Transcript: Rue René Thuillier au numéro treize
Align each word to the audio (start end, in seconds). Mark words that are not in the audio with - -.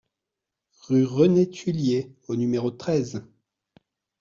Rue 0.87 1.05
René 1.05 1.47
Thuillier 1.51 2.11
au 2.27 2.35
numéro 2.35 2.71
treize 2.71 3.21